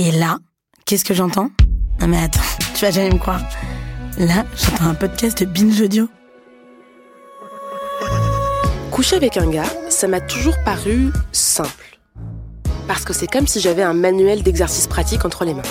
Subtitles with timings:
[0.00, 0.38] Et là,
[0.86, 1.50] qu'est-ce que j'entends?
[2.00, 2.38] Non mais attends,
[2.74, 3.40] tu vas jamais me croire.
[4.16, 6.08] Là, j'entends un podcast de Binge Audio.
[8.92, 11.98] Coucher avec un gars, ça m'a toujours paru simple.
[12.86, 15.62] Parce que c'est comme si j'avais un manuel d'exercice pratique entre les mains.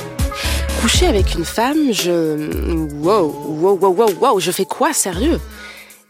[0.81, 2.51] Coucher avec une femme, je...
[2.95, 3.31] Wow,
[3.61, 5.39] wow, wow, wow, wow, je fais quoi, sérieux?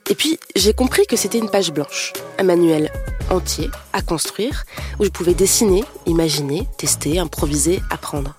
[0.10, 2.92] Et puis, j'ai compris que c'était une page blanche, un manuel
[3.30, 4.64] entier à construire,
[5.00, 8.36] où je pouvais dessiner, imaginer, tester, improviser, apprendre.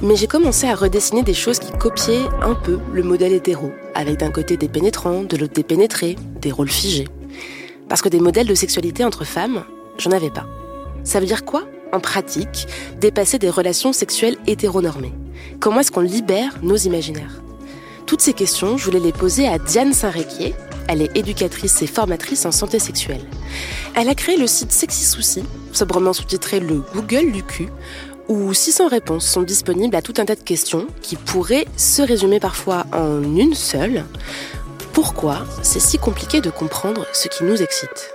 [0.00, 4.18] Mais j'ai commencé à redessiner des choses qui copiaient un peu le modèle hétéro, avec
[4.18, 7.08] d'un côté des pénétrants, de l'autre des pénétrés, des rôles figés.
[7.88, 9.64] Parce que des modèles de sexualité entre femmes,
[9.98, 10.46] j'en avais pas.
[11.04, 12.66] Ça veut dire quoi, en pratique,
[12.98, 15.12] dépasser des relations sexuelles hétéronormées?
[15.60, 17.42] Comment est-ce qu'on libère nos imaginaires?
[18.06, 20.54] Toutes ces questions, je voulais les poser à Diane Saint-Réquier.
[20.88, 23.24] Elle est éducatrice et formatrice en santé sexuelle.
[23.94, 27.68] Elle a créé le site Sexy Souci, sobrement sous-titré le Google du cul,
[28.28, 32.40] où 600 réponses sont disponibles à tout un tas de questions qui pourraient se résumer
[32.40, 34.04] parfois en une seule.
[34.92, 38.14] Pourquoi c'est si compliqué de comprendre ce qui nous excite?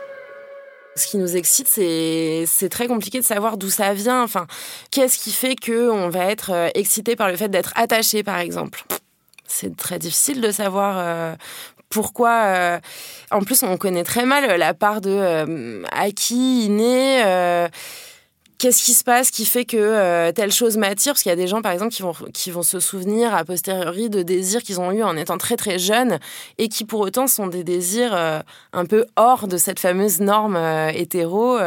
[0.96, 4.22] Ce qui nous excite, c'est très compliqué de savoir d'où ça vient.
[4.24, 4.48] Enfin,
[4.92, 8.40] qu'est-ce qui fait que on va être euh, excité par le fait d'être attaché, par
[8.40, 8.84] exemple?
[9.48, 11.36] C'est très difficile de savoir euh,
[11.90, 12.44] pourquoi.
[12.46, 12.80] Euh,
[13.32, 17.24] en plus, on connaît très mal la part de acquis, inné
[18.60, 21.14] qu'est-ce qui se passe qui fait que euh, telle chose m'attire?
[21.14, 23.44] Parce qu'il y a des gens, par exemple, qui vont, qui vont se souvenir a
[23.44, 26.20] posteriori de désirs qu'ils ont eus en étant très très jeunes
[26.60, 28.42] et qui pour autant sont des désirs euh,
[28.74, 31.58] un peu hors de cette fameuse norme euh, hétéro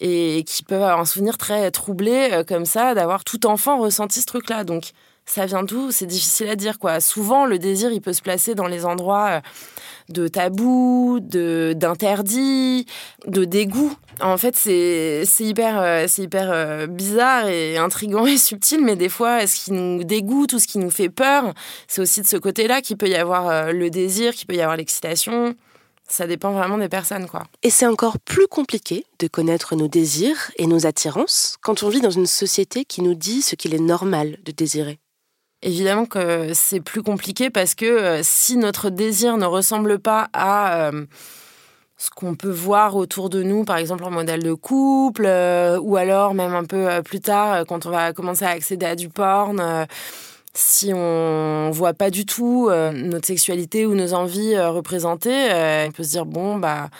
[0.00, 4.26] et qui peuvent avoir un souvenir très troublé comme ça d'avoir tout enfant ressenti ce
[4.26, 4.64] truc-là.
[4.64, 4.90] Donc
[5.26, 5.90] ça vient d'où?
[5.90, 7.00] C'est difficile à dire quoi.
[7.00, 9.42] Souvent le désir il peut se placer dans les endroits
[10.08, 12.86] de tabou, de d'interdit,
[13.26, 13.94] de dégoût.
[14.20, 19.46] En fait, c'est hyper, euh, hyper euh, bizarre et intrigant et subtil, mais des fois,
[19.46, 21.52] ce qui nous dégoûte ou ce qui nous fait peur,
[21.88, 24.60] c'est aussi de ce côté-là qu'il peut y avoir euh, le désir, qu'il peut y
[24.60, 25.54] avoir l'excitation.
[26.06, 27.44] Ça dépend vraiment des personnes, quoi.
[27.62, 32.02] Et c'est encore plus compliqué de connaître nos désirs et nos attirances quand on vit
[32.02, 34.98] dans une société qui nous dit ce qu'il est normal de désirer.
[35.64, 40.88] Évidemment que c'est plus compliqué parce que euh, si notre désir ne ressemble pas à
[40.88, 41.06] euh,
[41.96, 45.96] ce qu'on peut voir autour de nous, par exemple en modèle de couple, euh, ou
[45.96, 49.86] alors même un peu plus tard quand on va commencer à accéder à du porn,
[50.52, 55.48] si on voit pas du tout notre sexualité ou nos envies représentées,
[55.88, 56.90] on peut se dire bon bah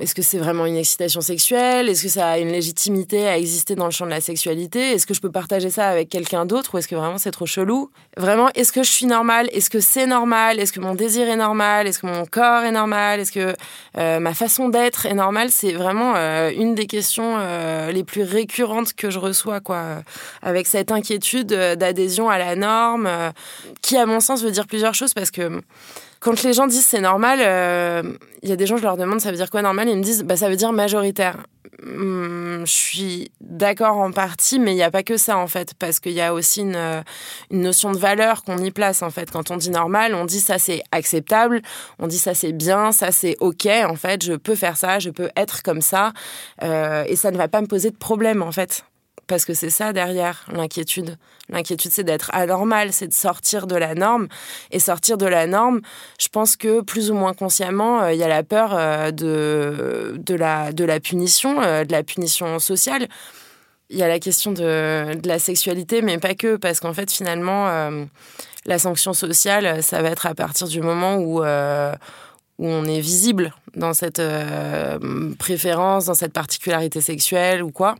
[0.00, 1.88] est-ce que c'est vraiment une excitation sexuelle?
[1.88, 4.92] Est-ce que ça a une légitimité à exister dans le champ de la sexualité?
[4.92, 7.46] Est-ce que je peux partager ça avec quelqu'un d'autre ou est-ce que vraiment c'est trop
[7.46, 7.90] chelou?
[8.16, 9.48] Vraiment, est-ce que je suis normale?
[9.52, 10.60] Est-ce que c'est normal?
[10.60, 11.86] Est-ce que mon désir est normal?
[11.86, 13.20] Est-ce que mon corps est normal?
[13.20, 13.54] Est-ce que
[13.98, 15.50] euh, ma façon d'être est normale?
[15.50, 20.02] C'est vraiment euh, une des questions euh, les plus récurrentes que je reçois, quoi,
[20.42, 23.08] avec cette inquiétude d'adhésion à la norme,
[23.82, 25.60] qui, à mon sens, veut dire plusieurs choses parce que
[26.20, 28.02] quand les gens disent c'est normal, il euh,
[28.42, 30.24] y a des gens, je leur demande ça veut dire quoi normal, ils me disent
[30.24, 31.36] bah, ça veut dire majoritaire.
[31.84, 35.74] Hum, je suis d'accord en partie, mais il n'y a pas que ça en fait,
[35.74, 37.02] parce qu'il y a aussi une, euh,
[37.52, 39.30] une, notion de valeur qu'on y place en fait.
[39.30, 41.62] Quand on dit normal, on dit ça c'est acceptable,
[42.00, 45.10] on dit ça c'est bien, ça c'est ok en fait, je peux faire ça, je
[45.10, 46.12] peux être comme ça,
[46.64, 48.84] euh, et ça ne va pas me poser de problème en fait
[49.28, 51.16] parce que c'est ça derrière l'inquiétude.
[51.50, 54.26] L'inquiétude, c'est d'être anormal, c'est de sortir de la norme.
[54.70, 55.80] Et sortir de la norme,
[56.18, 60.34] je pense que plus ou moins consciemment, euh, il y a la peur euh, de,
[60.34, 63.06] la, punition, euh, de la punition sociale.
[63.90, 67.90] Il y a la question de, la sexualité, mais pas que, parce qu'en fait, finalement,
[68.66, 71.40] la sanction sociale, ça va être à partir du moment où
[72.58, 74.20] on est visible dans cette
[75.38, 77.94] préférence, dans cette particularité sexuelle ou quoi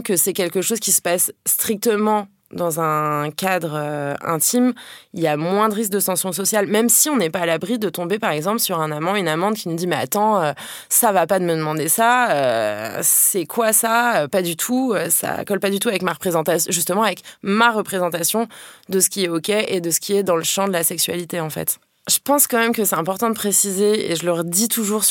[0.00, 4.72] que c'est quelque chose qui se passe strictement dans un cadre euh, intime,
[5.14, 7.46] il y a moins de risques de sanction sociale, même si on n'est pas à
[7.46, 10.42] l'abri de tomber, par exemple, sur un amant, une amante qui nous dit, mais attends,
[10.42, 10.52] euh,
[10.88, 15.44] ça va pas de me demander ça, euh, c'est quoi ça Pas du tout, ça
[15.44, 18.48] colle pas du tout avec ma représentation, justement avec ma représentation
[18.88, 20.82] de ce qui est ok et de ce qui est dans le champ de la
[20.82, 21.78] sexualité, en fait
[22.10, 25.04] je pense quand même que c'est important de préciser, et je leur dis toujours,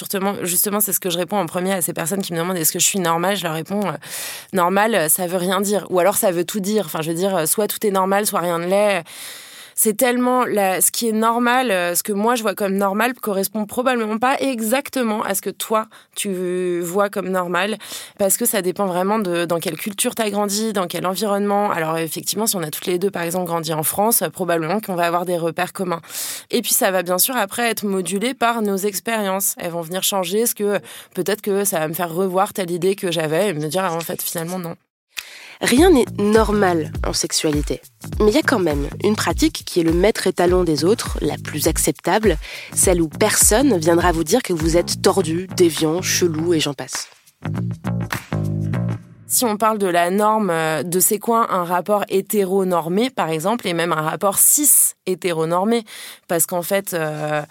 [0.43, 2.73] justement, c'est ce que je réponds en premier à ces personnes qui me demandent est-ce
[2.73, 3.37] que je suis normale?
[3.37, 3.93] Je leur réponds euh,
[4.53, 5.85] normal, ça veut rien dire.
[5.89, 6.85] Ou alors ça veut tout dire.
[6.85, 9.03] Enfin, je veux dire, soit tout est normal, soit rien ne l'est
[9.81, 13.65] c'est tellement ce qui est normal, euh, ce que moi je vois comme normal correspond
[13.65, 15.87] probablement pas exactement à ce que toi
[16.17, 17.77] tu vois comme normal,
[18.17, 21.71] parce que ça dépend vraiment de dans quelle culture tu as grandi, dans quel environnement.
[21.71, 24.95] Alors effectivement, si on a toutes les deux par exemple grandi en France, probablement qu'on
[24.95, 26.01] va avoir des repères communs.
[26.51, 29.55] Et puis ça va bien sûr après être modulé par nos expériences.
[29.59, 30.79] Elles vont venir changer, ce que
[31.13, 33.93] peut-être que ça va me faire revoir telle idée que j'avais et me dire ah,
[33.93, 34.75] en fait finalement non.
[35.61, 37.81] Rien n'est normal en sexualité.
[38.19, 41.17] Mais il y a quand même une pratique qui est le maître étalon des autres,
[41.21, 42.37] la plus acceptable,
[42.73, 47.09] celle où personne viendra vous dire que vous êtes tordu, déviant, chelou et j'en passe.
[49.27, 53.67] Si on parle de la norme euh, de c'est quoi un rapport hétéronormé, par exemple,
[53.67, 55.83] et même un rapport cis hétéronormé,
[56.27, 57.43] parce qu'en fait, euh,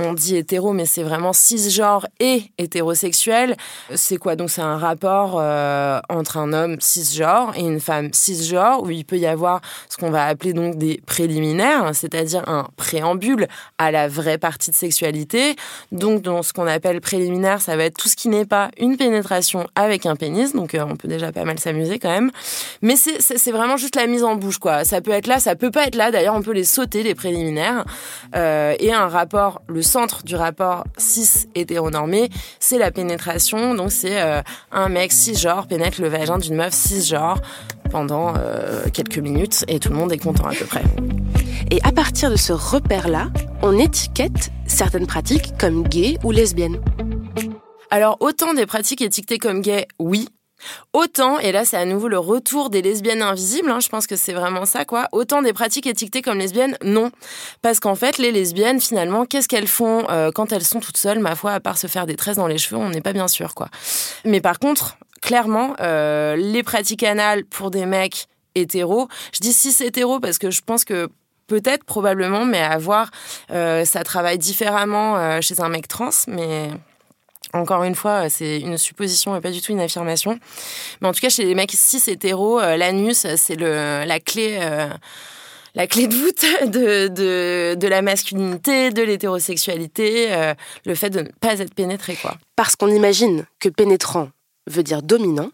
[0.00, 3.56] on dit hétéro, mais c'est vraiment cisgenre et hétérosexuel.
[3.94, 4.36] C'est quoi?
[4.36, 9.04] Donc c'est un rapport euh, entre un homme cisgenre et une femme cisgenre où il
[9.04, 13.46] peut y avoir ce qu'on va appeler donc des préliminaires, c'est-à-dire un préambule
[13.78, 15.56] à la vraie partie de sexualité.
[15.92, 18.96] Donc dans ce qu'on appelle préliminaire, ça va être tout ce qui n'est pas une
[18.96, 20.54] pénétration avec un pénis.
[20.54, 22.30] Donc euh, on peut déjà pas mal s'amuser quand même.
[22.82, 24.84] Mais c'est vraiment juste la mise en bouche quoi.
[24.84, 26.10] Ça peut être là, ça peut pas être là.
[26.10, 27.84] D'ailleurs on peut les sauter les préliminaires
[28.34, 33.74] euh, et un rapport le centre du rapport cis hétéronormé, c'est la pénétration.
[33.74, 34.40] Donc c'est euh,
[34.70, 37.40] un mec cisgenre pénètre le vagin d'une meuf cisgenre
[37.90, 40.84] pendant euh, quelques minutes et tout le monde est content à peu près.
[41.72, 43.30] Et à partir de ce repère-là,
[43.62, 46.80] on étiquette certaines pratiques comme gays ou lesbiennes.
[47.90, 50.28] Alors autant des pratiques étiquetées comme gays, oui,
[50.92, 54.16] Autant, et là c'est à nouveau le retour des lesbiennes invisibles, hein, je pense que
[54.16, 57.10] c'est vraiment ça quoi, autant des pratiques étiquetées comme lesbiennes, non.
[57.62, 61.18] Parce qu'en fait, les lesbiennes, finalement, qu'est-ce qu'elles font euh, quand elles sont toutes seules,
[61.18, 63.28] ma foi, à part se faire des tresses dans les cheveux, on n'est pas bien
[63.28, 63.68] sûr quoi.
[64.24, 69.84] Mais par contre, clairement, euh, les pratiques anales pour des mecs hétéros, je dis cis
[69.84, 71.08] hétéros parce que je pense que
[71.46, 73.10] peut-être, probablement, mais à voir,
[73.50, 76.70] euh, ça travaille différemment chez un mec trans, mais
[77.52, 80.38] encore une fois, c'est une supposition et pas du tout une affirmation.
[81.00, 84.58] Mais en tout cas, chez les mecs cis hétéros, euh, l'anus, c'est la clé.
[84.60, 84.88] Euh,
[85.76, 87.06] la clé de voûte de,
[87.74, 90.52] de, la masculinité, de l'hétérosexualité, euh,
[90.84, 92.16] le fait de ne pas être pénétré.
[92.20, 92.36] Quoi.
[92.56, 94.30] Parce qu'on imagine que pénétrant
[94.66, 95.52] veut dire dominant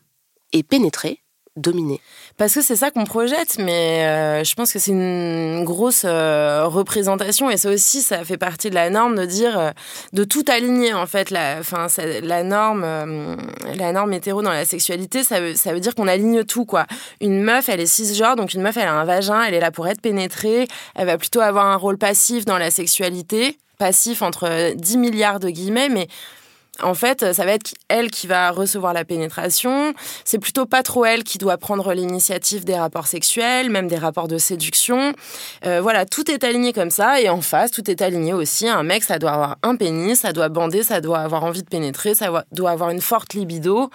[0.52, 1.20] et pénétrer
[1.56, 2.00] dominer
[2.37, 6.67] Parce que c'est ça qu'on projette, mais euh, je pense que c'est une grosse euh,
[6.67, 9.70] représentation et ça aussi, ça fait partie de la norme de dire, euh,
[10.12, 11.31] de tout aligner en fait.
[11.31, 11.61] La,
[12.23, 12.85] la norme,
[13.75, 16.87] la norme hétéro dans la sexualité, ça veut, ça veut dire qu'on aligne tout quoi.
[17.20, 19.70] Une meuf, elle est cisgenre, donc une meuf, elle a un vagin, elle est là
[19.70, 24.75] pour être pénétrée, elle va plutôt avoir un rôle passif dans la sexualité, passif entre
[24.75, 26.09] 10 milliards de guillemets, mais
[26.82, 29.94] en fait, ça va être elle qui va recevoir la pénétration.
[30.25, 34.28] C'est plutôt pas trop elle qui doit prendre l'initiative des rapports sexuels, même des rapports
[34.28, 35.12] de séduction.
[35.64, 37.20] Euh, voilà, tout est aligné comme ça.
[37.20, 38.69] Et en face, tout est aligné aussi.
[38.69, 41.69] Un mec, ça doit avoir un pénis, ça doit bander, ça doit avoir envie de
[41.69, 43.90] pénétrer, ça doit avoir une forte libido.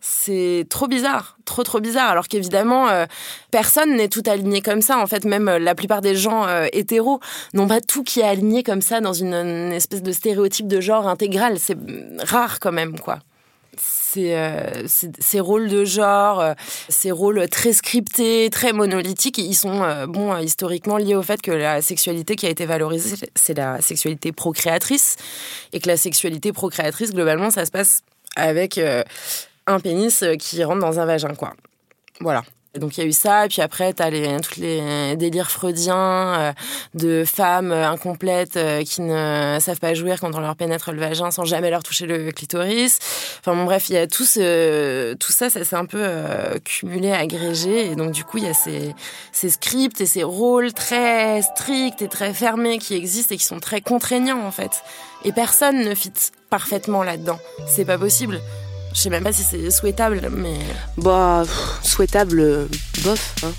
[0.00, 2.10] C'est trop bizarre, trop trop bizarre.
[2.10, 3.06] Alors qu'évidemment, euh,
[3.50, 4.98] personne n'est tout aligné comme ça.
[4.98, 7.20] En fait, même euh, la plupart des gens hétéros
[7.54, 11.08] n'ont pas tout qui est aligné comme ça dans une, espèce de stéréotype de genre
[11.08, 11.58] intégral.
[11.58, 11.76] C'est
[12.22, 13.18] rare quand même, quoi.
[14.16, 16.54] Euh, ces rôles de genre, euh,
[16.88, 21.50] ces rôles très scriptés, très monolithiques, ils sont euh, bon historiquement liés au fait que
[21.50, 25.16] la sexualité qui a été valorisée, c'est la sexualité procréatrice,
[25.72, 28.02] et que la sexualité procréatrice, globalement, ça se passe
[28.36, 28.80] avec
[29.70, 31.54] un pénis qui rentre dans un vagin, quoi.
[32.20, 32.42] Voilà.
[32.78, 35.50] Donc il y a eu ça, et puis après tu as les, tous les délires
[35.50, 35.96] freudiens
[36.38, 36.52] euh,
[36.94, 41.32] de femmes incomplètes euh, qui ne savent pas jouir quand on leur pénètre le vagin
[41.32, 43.00] sans jamais leur toucher le clitoris.
[43.40, 47.90] Enfin bon bref, il y a tout, ça, ça s'est un peu euh, cumulé, agrégé,
[47.90, 48.94] et donc du coup il y a ces,
[49.32, 53.58] ces scripts et ces rôles très stricts et très fermés qui existent et qui sont
[53.58, 54.84] très contraignants en fait.
[55.24, 56.12] Et personne ne fit
[56.50, 57.40] parfaitement là-dedans.
[57.66, 58.40] C'est pas possible.
[58.92, 60.58] Je sais même pas si c'est souhaitable, mais.
[60.96, 61.44] Bah,
[61.82, 62.68] souhaitable,
[63.04, 63.34] bof.
[63.44, 63.52] Hein.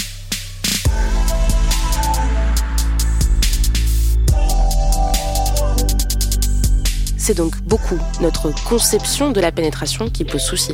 [7.18, 10.74] C'est donc beaucoup notre conception de la pénétration qui pose souci.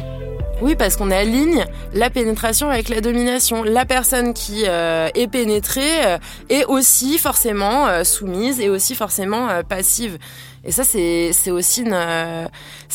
[0.59, 3.63] Oui, parce qu'on aligne la pénétration avec la domination.
[3.63, 6.17] La personne qui euh, est pénétrée euh,
[6.49, 10.17] est aussi forcément euh, soumise et aussi forcément passive.
[10.63, 12.47] Et ça, c'est aussi une, euh,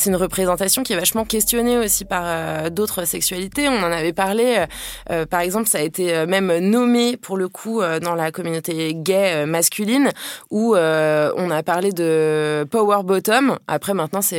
[0.05, 3.67] une représentation qui est vachement questionnée aussi par euh, d'autres sexualités.
[3.69, 4.65] On en avait parlé,
[5.09, 9.45] euh, par exemple, ça a été même nommé pour le coup dans la communauté gay
[9.45, 10.09] masculine,
[10.51, 13.57] où on a parlé de power bottom.
[13.67, 14.35] Après, maintenant, ça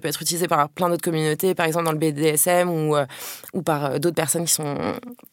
[0.00, 2.96] peut être utilisé par plein d'autres communautés, par exemple dans le BDSM ou,
[3.52, 4.76] ou par d'autres personnes qui sont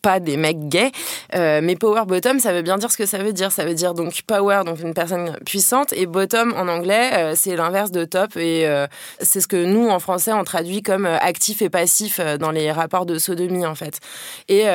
[0.02, 0.92] pas des mecs gays.
[1.34, 3.52] mais power bottom, ça veut bien dire ce que ça veut dire.
[3.52, 7.92] Ça veut dire donc power, donc une personne puissante, et bottom en anglais, c'est l'inverse
[7.92, 8.88] de top et euh,
[9.20, 12.52] c'est ce que nous en français on traduit comme euh, actif et passif euh, dans
[12.52, 14.00] les rapports de sodomie en fait.
[14.48, 14.66] Et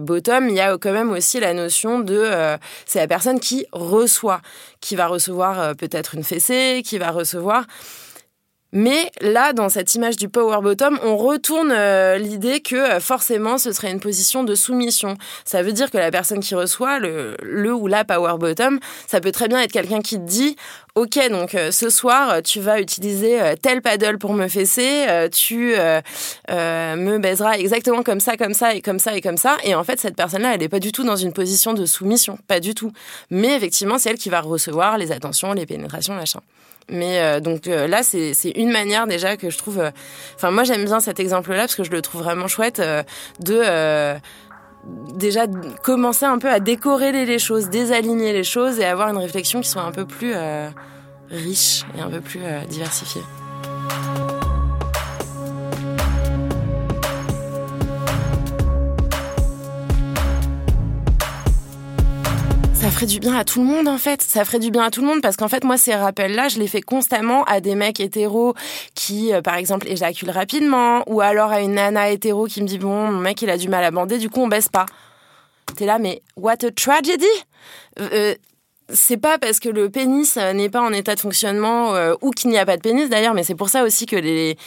[0.00, 2.30] bottom, il y a quand même aussi la notion de
[2.86, 4.40] c'est la personne qui reçoit,
[4.80, 7.64] qui va recevoir peut-être une fessée, qui va recevoir
[8.72, 13.58] mais là, dans cette image du power bottom, on retourne euh, l'idée que euh, forcément
[13.58, 15.16] ce serait une position de soumission.
[15.44, 17.36] Ça veut dire que la personne qui reçoit le,
[17.72, 20.56] ou la power bottom, ça peut très bien être quelqu'un qui te dit
[20.94, 25.74] Ok, donc euh, ce soir, tu vas utiliser tel paddle pour me fesser, tu
[26.48, 29.56] me baiseras exactement comme ça, comme ça et comme ça et comme ça.
[29.64, 32.38] Et en fait, cette personne-là, elle n'est pas du tout dans une position de soumission,
[32.48, 32.92] pas du tout.
[33.30, 36.40] Mais effectivement, c'est elle qui va recevoir les attentions, les pénétrations, machin.
[36.88, 39.80] Mais euh, donc euh, là, c'est une manière déjà que je trouve.
[39.80, 39.90] Euh,
[40.36, 42.82] enfin, moi, j'aime bien cet exemple-là parce que je le trouve vraiment chouette
[43.40, 44.18] de
[45.14, 45.46] déjà
[45.82, 49.68] commencer un peu à décorer les choses, désaligner les choses et avoir une réflexion qui
[49.68, 50.34] soit un peu plus
[51.30, 53.22] riche et un peu plus diversifiée.
[63.00, 64.20] Ferait du bien à tout le monde en fait.
[64.20, 66.58] Ça ferait du bien à tout le monde parce qu'en fait moi ces rappels-là, je
[66.58, 68.52] les fais constamment à des mecs hétéros
[68.94, 72.78] qui euh, par exemple éjaculent rapidement ou alors à une nana hétéro qui me dit
[72.78, 74.84] bon mon mec il a du mal à bander, du coup on baisse pas.
[75.76, 77.24] T'es là mais what a tragedy.
[78.00, 78.34] Euh,
[78.90, 82.50] c'est pas parce que le pénis n'est pas en état de fonctionnement euh, ou qu'il
[82.50, 84.58] n'y a pas de pénis d'ailleurs, mais c'est pour ça aussi que les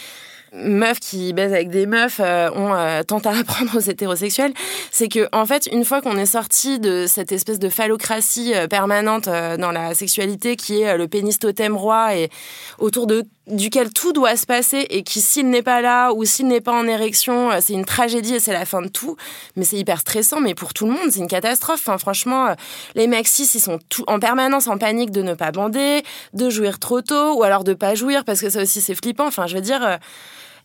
[0.53, 4.53] meufs qui baisent avec des meufs euh, ont euh, tant à apprendre aux hétérosexuels,
[4.91, 8.67] c'est que en fait, une fois qu'on est sorti de cette espèce de phallocratie euh,
[8.67, 12.29] permanente dans la sexualité qui est le pénis totem roi et
[12.77, 16.47] autour de duquel tout doit se passer et qui s'il n'est pas là ou s'il
[16.47, 19.17] n'est pas en érection, c'est une tragédie et c'est la fin de tout.
[19.55, 21.81] Mais c'est hyper stressant, mais pour tout le monde, c'est une catastrophe.
[21.85, 22.55] Enfin, franchement,
[22.95, 27.01] les cis, ils sont en permanence en panique de ne pas bander, de jouir trop
[27.01, 29.27] tôt ou alors de pas jouir parce que ça aussi c'est flippant.
[29.27, 29.99] Enfin, je veux dire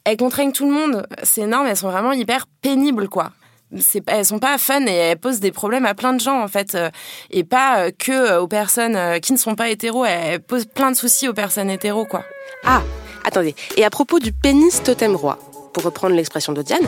[0.08, 1.06] elles contraignent tout le monde.
[1.22, 3.32] C'est énorme, elles sont vraiment hyper pénibles, quoi.
[3.78, 6.48] C'est, elles sont pas fun et elles posent des problèmes à plein de gens en
[6.48, 6.88] fait euh,
[7.30, 10.06] et pas euh, que euh, aux personnes qui ne sont pas hétéros.
[10.06, 12.24] Elles posent plein de soucis aux personnes hétéros quoi.
[12.64, 12.80] Ah
[13.24, 13.54] attendez.
[13.76, 15.38] Et à propos du pénis totem roi
[15.74, 16.80] pour reprendre l'expression de Diane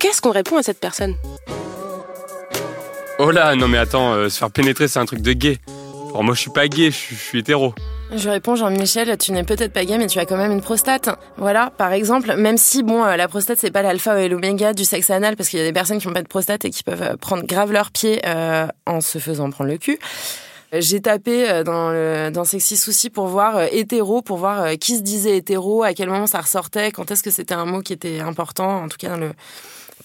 [0.00, 1.14] qu'est-ce qu'on répond à cette personne?
[3.20, 5.58] Oh là non mais attends se faire pénétrer c'est un truc de gay.
[6.08, 7.72] Alors moi je suis pas gay je suis hétéro
[8.14, 11.08] je réponds Jean-Michel, tu n'es peut-être pas gay mais tu as quand même une prostate.
[11.36, 14.84] Voilà, par exemple, même si bon euh, la prostate c'est pas l'alpha et l'oméga du
[14.84, 16.82] sexe anal parce qu'il y a des personnes qui n'ont pas de prostate et qui
[16.82, 19.98] peuvent euh, prendre grave leur pied euh, en se faisant prendre le cul.
[20.72, 25.36] J'ai tapé dans, le, dans Sexy Souci pour voir hétéro, pour voir qui se disait
[25.36, 28.82] hétéro, à quel moment ça ressortait, quand est-ce que c'était un mot qui était important,
[28.82, 29.30] en tout cas dans le,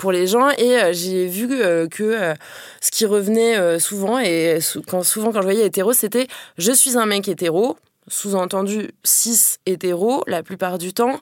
[0.01, 2.33] pour les gens et euh, j'ai vu euh, que euh,
[2.81, 6.27] ce qui revenait souvent et souvent quand je voyais hétéro c'était
[6.57, 7.77] je suis un mec hétéro
[8.11, 11.19] sous-entendu cis hétéro la plupart du temps.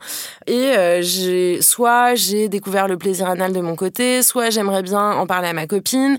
[0.48, 5.28] Et j'ai soit j'ai découvert le plaisir anal de mon côté soit j'aimerais bien en
[5.28, 6.18] parler à ma copine.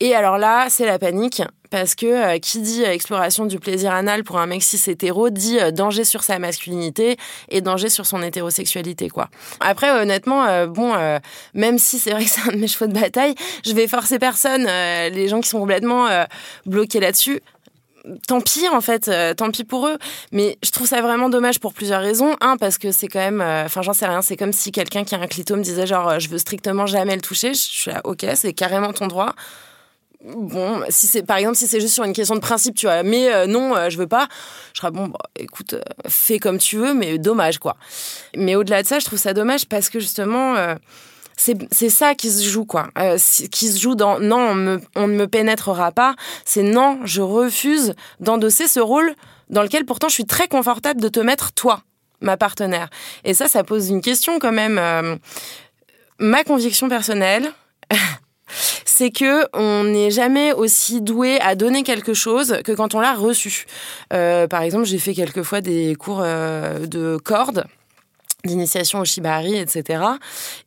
[0.00, 3.92] Et alors là, c'est la panique parce que euh, qui dit euh, exploration du plaisir
[3.92, 7.16] anal pour un mec cis hétéro dit euh, danger sur sa masculinité
[7.48, 9.28] et danger sur son hétérosexualité quoi.
[9.60, 10.94] Après honnêtement bon
[11.54, 13.34] même si c'est vrai que c'est un de mes chevaux de bataille,
[13.66, 16.08] je vais forcer personne les gens qui sont complètement
[16.64, 17.40] bloqués là-dessus
[18.26, 19.98] tant pis en fait, tant pis pour eux.
[20.32, 22.36] Mais je trouve ça vraiment dommage pour plusieurs raisons.
[22.40, 25.14] Un, parce que c'est quand même, enfin j'en sais rien, c'est comme si quelqu'un qui
[25.14, 27.54] a un clito me disait genre je veux strictement jamais le toucher.
[27.54, 29.34] Je suis là, ok, c'est carrément ton droit
[30.24, 33.02] bon, si c'est par exemple si c'est juste sur une question de principe, tu vois,
[33.02, 34.28] mais euh, non, euh, je veux pas,
[34.72, 37.76] je serais bon, bah, écoute, euh, fais comme tu veux, mais dommage quoi.
[38.36, 40.54] Mais au-delà de ça, je trouve ça dommage parce que justement,
[41.38, 42.88] c'est ça qui se joue quoi,
[43.50, 47.94] qui se joue dans non, on, on ne me pénétrera pas, c'est non, je refuse
[48.20, 49.14] d'endosser ce rôle
[49.48, 51.82] dans lequel pourtant je suis très confortable de te mettre toi,
[52.20, 52.90] ma partenaire.
[53.24, 55.18] Et ça, ça pose une question quand même.
[56.18, 57.52] ma conviction personnelle.
[58.98, 63.14] c'est que on n'est jamais aussi doué à donner quelque chose que quand on l'a
[63.14, 63.66] reçu.
[64.12, 67.64] Euh, par exemple, j'ai fait quelques fois des cours euh, de cordes
[68.48, 70.02] d'initiation au shibari, etc.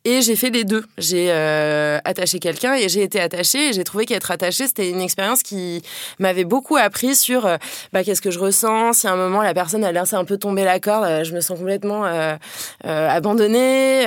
[0.04, 0.84] Et j'ai fait les deux.
[0.98, 3.72] J'ai euh, attaché quelqu'un et j'ai été attachée.
[3.72, 5.82] J'ai trouvé qu'être attachée, c'était une expérience qui
[6.18, 7.56] m'avait beaucoup appris sur euh,
[7.92, 8.94] bah, qu'est-ce que je ressens.
[8.94, 11.34] Si à un moment la personne a laissé un peu tomber la corde, euh, je
[11.34, 12.04] me sens complètement
[12.84, 14.02] abandonnée.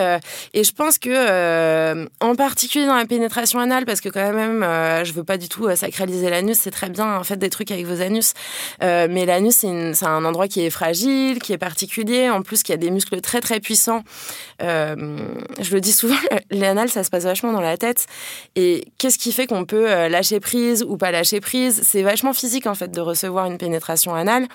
[0.53, 4.62] et je pense que, en particulier dans la pénétration anale, parce que quand même,
[5.03, 6.58] je veux pas du tout sacraliser l'anus.
[6.62, 8.34] C'est très bien, en fait, des trucs avec vos anus.
[8.82, 12.29] mais l'anus, c'est un endroit qui est fragile, qui est particulier.
[12.29, 14.03] En plus, qui a des muscles très très puissant.
[14.62, 15.17] Euh,
[15.60, 16.15] je le dis souvent,
[16.51, 18.05] l'anal, ça se passe vachement dans la tête.
[18.55, 21.81] Et qu'est-ce qui fait qu'on peut euh, lâcher prise ou pas lâcher prise?
[21.84, 24.48] C'est vachement physique, en fait, de recevoir une pénétration anale.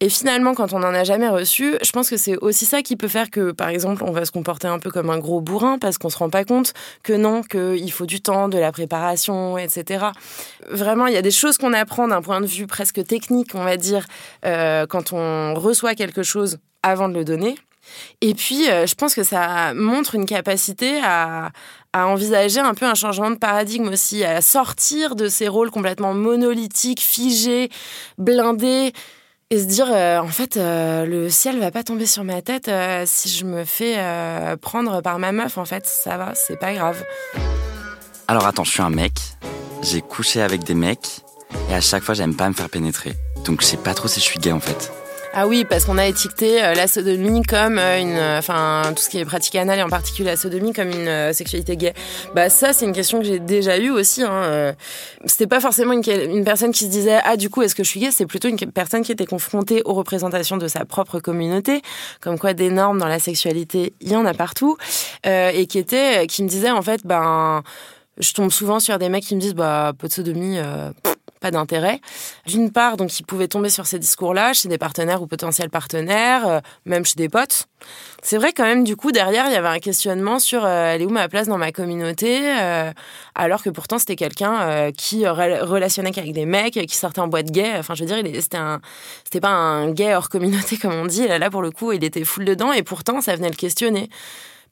[0.00, 2.96] Et finalement, quand on n'en a jamais reçu, je pense que c'est aussi ça qui
[2.96, 5.78] peut faire que, par exemple, on va se comporter un peu comme un gros bourrin
[5.78, 9.58] parce qu'on se rend pas compte que non, qu'il faut du temps, de la préparation,
[9.58, 10.06] etc.
[10.70, 13.64] Vraiment, il y a des choses qu'on apprend d'un point de vue presque technique, on
[13.64, 14.06] va dire,
[14.44, 17.56] euh, quand on reçoit quelque chose avant de le donner.
[18.20, 21.50] Et puis, euh, je pense que ça montre une capacité à,
[21.92, 27.00] envisager un peu un changement de paradigme aussi, à sortir de ces rôles complètement monolithiques,
[27.00, 27.70] figés,
[28.18, 28.92] blindés,
[29.50, 32.68] et se dire, euh, en fait, euh, le ciel va pas tomber sur ma tête
[33.04, 33.96] si je me fais
[34.60, 37.00] prendre par ma meuf, en fait, ça va, c'est pas grave.
[38.26, 39.12] Alors attends, je suis un mec,
[39.82, 41.20] j'ai couché avec des mecs,
[41.70, 43.14] et à chaque fois, j'aime pas me faire pénétrer.
[43.44, 44.90] Donc je sais pas trop si je suis gay en fait.
[45.36, 49.02] Ah oui, parce qu'on a étiqueté euh, la sodomie comme euh, une, euh, enfin tout
[49.02, 51.92] ce qui est pratique anale et en particulier la sodomie comme une sexualité gay.
[52.36, 54.22] Bah ça, c'est une question que j'ai déjà eue aussi.
[54.22, 54.74] Hein.
[55.24, 57.98] C'était pas forcément une, personne qui se disait ah du coup est-ce que je suis
[57.98, 61.82] gay, c'est plutôt une personne qui était confrontée aux représentations de sa propre communauté,
[62.20, 64.76] comme quoi des normes dans la sexualité, il y en a partout,
[65.24, 67.64] et qui était, qui me disait en fait ben
[68.18, 70.58] je tombe souvent sur des mecs qui me disent bah peu de sodomie
[71.50, 72.00] d'intérêt.
[72.46, 76.46] D'une part, donc, ils pouvaient tomber sur ces discours-là chez des partenaires ou potentiels partenaires,
[76.46, 77.66] euh, même chez des potes.
[78.22, 81.02] C'est vrai quand même, du coup, derrière, il y avait un questionnement sur euh, elle
[81.02, 82.92] est où ma place dans ma communauté, euh,
[83.34, 87.72] alors que pourtant c'était quelqu'un qui relationnait avec des mecs, qui sortait en boîte gay.
[87.78, 88.42] Enfin, je veux dire,
[89.24, 91.26] c'était pas un gay hors communauté comme on dit.
[91.26, 94.08] Là, pour le coup, il était full dedans, et pourtant, ça venait le questionner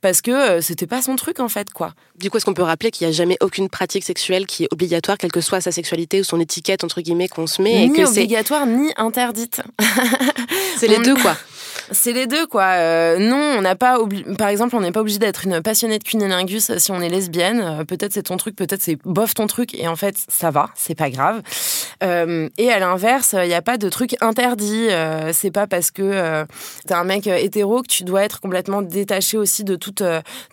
[0.03, 1.95] parce que euh, c'était pas son truc en fait quoi.
[2.17, 4.69] Du coup, est-ce qu'on peut rappeler qu'il n'y a jamais aucune pratique sexuelle qui est
[4.71, 8.01] obligatoire, quelle que soit sa sexualité ou son étiquette entre guillemets qu'on se met, ni
[8.01, 9.63] et que obligatoire ni interdite.
[10.77, 11.37] c'est les deux quoi.
[11.91, 12.65] C'est les deux, quoi.
[12.65, 13.99] Euh, non, on n'a pas,
[14.39, 17.61] par exemple, on n'est pas obligé d'être une passionnée de cunnilingus si on est lesbienne.
[17.61, 20.71] Euh, peut-être c'est ton truc, peut-être c'est bof ton truc, et en fait, ça va,
[20.75, 21.43] c'est pas grave.
[22.03, 24.89] Euh, et à l'inverse, il n'y a pas de truc interdit.
[25.33, 26.45] c'est pas parce que
[26.87, 30.03] t'es un mec hétéro que tu dois être complètement détaché aussi de toute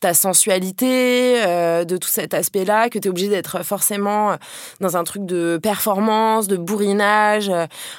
[0.02, 1.41] ta sensualité,
[1.86, 4.36] de tout cet aspect-là, que t'es obligé d'être forcément
[4.80, 7.52] dans un truc de performance, de bourrinage.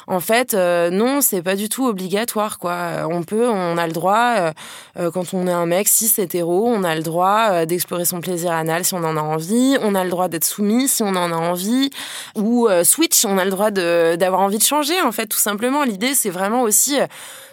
[0.07, 3.07] En fait, non, c'est pas du tout obligatoire, quoi.
[3.09, 4.53] On on a le droit, euh,
[4.99, 8.21] euh, quand on est un mec cis hétéro, on a le droit euh, d'explorer son
[8.21, 11.09] plaisir anal si on en a envie, on a le droit d'être soumis si on
[11.09, 11.91] en a envie,
[12.37, 15.85] ou switch, on a le droit d'avoir envie de changer, en fait, tout simplement.
[15.85, 16.99] L'idée, c'est vraiment aussi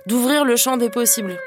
[0.06, 1.38] d'ouvrir le champ des possibles.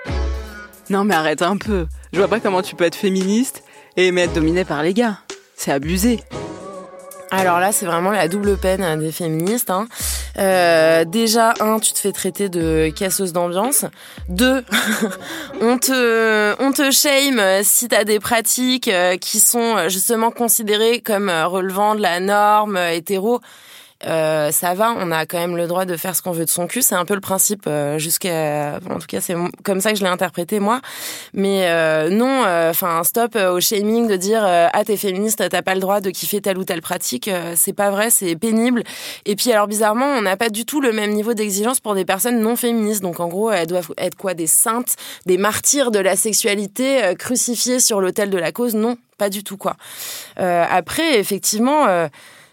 [0.91, 1.87] Non, mais arrête un peu.
[2.13, 3.63] Je vois pas comment tu peux être féministe
[3.97, 5.19] et aimer être dominée par les gars.
[5.55, 6.19] C'est abusé.
[7.31, 9.71] Alors là, c'est vraiment la double peine des féministes.
[9.71, 9.87] Hein.
[10.37, 13.85] Euh, déjà, un, tu te fais traiter de casseuse d'ambiance.
[14.29, 14.65] Deux,
[15.61, 21.31] on te, on te shame si t'as des pratiques euh, qui sont justement considérées comme
[21.31, 23.41] relevant de la norme hétéro.
[24.07, 26.51] Euh, ça va, on a quand même le droit de faire ce qu'on veut de
[26.51, 26.81] son cul.
[26.81, 30.03] C'est un peu le principe euh, jusqu'à, en tout cas, c'est comme ça que je
[30.03, 30.81] l'ai interprété moi.
[31.35, 35.81] Mais euh, non, enfin, stop au shaming de dire ah t'es féministe, t'as pas le
[35.81, 37.31] droit de kiffer telle ou telle pratique.
[37.57, 38.85] c'est pas vrai, c'est pénible.
[39.27, 42.05] Et puis alors bizarrement, on n'a pas du tout le même niveau d'exigence pour des
[42.05, 43.03] personnes non féministes.
[43.03, 44.35] Donc en gros, elles doivent être quoi?
[44.35, 48.75] Des saintes, des martyrs de la sexualité crucifiées sur l'autel de la cause?
[48.75, 49.77] Non, pas du tout quoi.
[50.37, 52.09] après, effectivement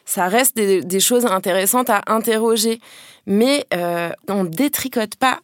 [0.08, 2.80] ça reste des, choses intéressantes à interroger.
[3.28, 5.40] Mais euh, on ne détricote pas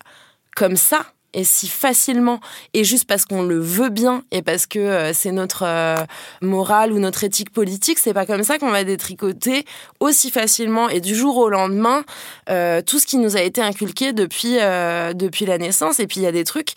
[0.55, 2.39] comme ça et si facilement.
[2.73, 5.97] Et juste parce qu'on le veut bien et parce que euh, c'est notre euh,
[6.41, 9.65] morale ou notre éthique politique, c'est pas comme ça qu'on va détricoter
[9.99, 10.87] aussi facilement.
[10.87, 12.05] Et du jour au lendemain
[12.47, 15.99] tout ce qui nous a été inculqué depuis depuis la naissance.
[15.99, 16.73] Et puis il y a des trucs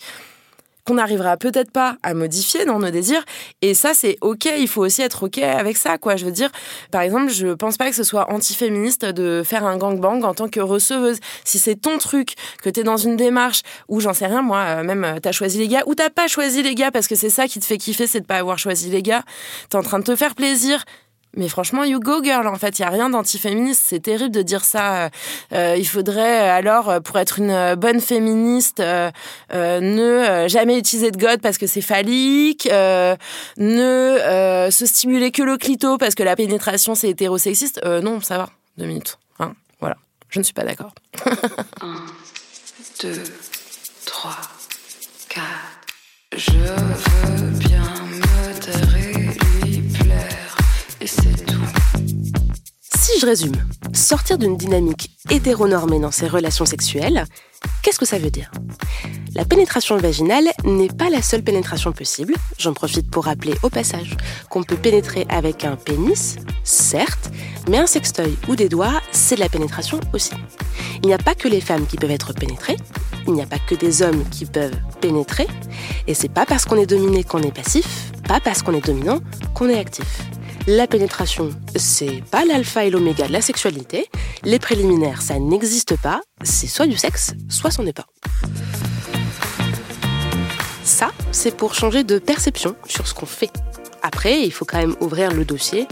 [0.87, 3.23] qu'on n'arrivera peut-être pas à modifier dans nos désirs.
[3.61, 4.47] Et ça, c'est OK.
[4.57, 6.15] Il faut aussi être OK avec ça, quoi.
[6.15, 6.49] Je veux dire,
[6.91, 10.47] par exemple, je pense pas que ce soit antiféministe de faire un gangbang en tant
[10.47, 11.19] que receveuse.
[11.43, 14.59] Si c'est ton truc, que tu es dans une démarche où, j'en sais rien, moi,
[14.59, 17.15] euh, même, euh, t'as choisi les gars ou t'as pas choisi les gars parce que
[17.15, 19.23] c'est ça qui te fait kiffer, c'est de pas avoir choisi les gars.
[19.69, 20.85] T'es en train de te faire plaisir
[21.35, 23.83] Mais franchement, you go girl, en fait, il y a rien d'antiféministe.
[23.85, 25.09] C'est terrible de dire ça.
[25.53, 29.11] Euh, il faudrait alors, pour être une bonne féministe, euh,
[29.53, 32.67] euh, ne jamais utiliser de god parce que c'est phallique,
[33.57, 37.83] ne se stimuler que le clito parce que la pénétration c'est hétérosexiste.
[37.85, 38.49] non, ça va.
[38.77, 39.17] Deux minutes.
[39.39, 39.97] Hein, voilà.
[40.29, 40.93] Je ne suis pas d'accord.
[41.81, 42.05] Un,
[43.01, 43.23] deux,
[44.05, 44.37] trois,
[45.29, 45.45] quatre.
[46.35, 47.46] Je veux
[53.09, 53.55] Si je résume,
[53.93, 57.23] sortir d'une dynamique hétéronormée dans ses relations sexuelles,
[57.81, 58.51] qu'est-ce que ça veut dire?
[59.33, 62.33] La pénétration vaginale n'est pas la seule pénétration possible.
[62.59, 64.17] J'en profite pour rappeler au passage
[64.49, 67.31] qu'on peut pénétrer avec un pénis, certes,
[67.69, 70.33] mais un sextoy ou des doigts, c'est de la pénétration aussi.
[71.01, 72.75] Il n'y a pas que les femmes qui peuvent être pénétrées,
[73.25, 75.47] il n'y a pas que des hommes qui peuvent pénétrer,
[76.07, 79.21] et c'est pas parce qu'on est dominé qu'on est passif, pas parce qu'on est dominant
[79.53, 80.27] qu'on est actif.
[80.69, 84.09] La pénétration, c'est pas l'alpha et l'oméga de la sexualité.
[84.43, 86.19] Les préliminaires, ça n'existe pas.
[86.43, 88.05] C'est soit du sexe, soit c'en est pas.
[90.83, 93.49] Ça, c'est pour changer de perception sur ce qu'on fait.
[94.01, 95.87] Après, il faut quand même ouvrir le dossier,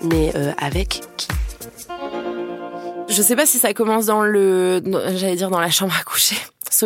[0.00, 1.26] mais euh, avec qui?
[3.08, 4.80] Je sais pas si ça commence dans le,
[5.16, 6.36] j'allais dire dans la chambre à coucher.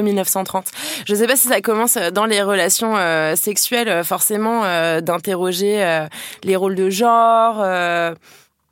[0.02, 0.70] 1930.
[1.06, 4.62] Je sais pas si ça commence euh, dans les relations euh, sexuelles, euh, forcément,
[5.00, 6.06] d'interroger
[6.42, 7.56] les rôles de genre.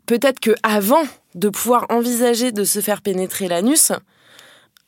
[0.06, 1.02] Peut-être que avant
[1.34, 3.92] de pouvoir envisager de se faire pénétrer l'anus,